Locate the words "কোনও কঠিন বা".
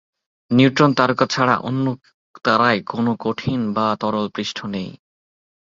2.83-3.87